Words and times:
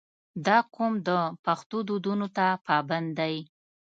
•دا 0.45 0.57
قوم 0.73 0.93
د 1.07 1.09
پښتو 1.45 1.77
دودونو 1.87 2.27
ته 2.37 2.45
پابند 2.65 3.09
دی. 3.19 3.35